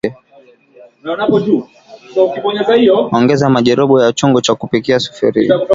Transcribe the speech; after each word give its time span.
Ongeza 3.17 3.49
maji 3.49 3.75
robo 3.75 4.01
ya 4.01 4.13
chungu 4.13 4.41
cha 4.41 4.55
kupikia 4.55 4.99
sufuria 4.99 5.59